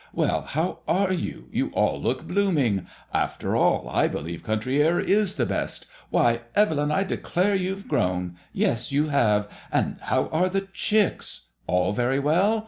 [0.13, 1.47] Well, how are you?
[1.51, 2.87] You all look blooming.
[3.13, 5.85] After all, I believe country air is the best.
[6.09, 8.35] Why, Evelyn, I declare youVe grown.
[8.51, 9.47] Yes, you have.
[9.71, 11.49] And how are the chicks?
[11.67, 12.59] All very well?